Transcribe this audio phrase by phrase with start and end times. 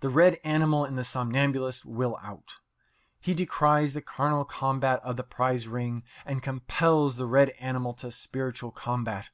[0.00, 2.60] The red animal in the somnambulist will out.
[3.20, 8.10] He decries the carnal combat of the prize ring, and compels the red animal to
[8.10, 9.28] spiritual combat.